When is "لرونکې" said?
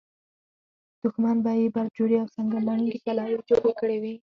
2.67-2.99